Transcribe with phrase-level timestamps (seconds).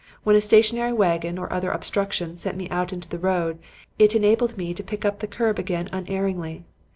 [0.23, 3.59] When a stationary wagon or other obstruction sent me out into the road,
[3.99, 6.63] it enabled me to pick up the curb again unerringly.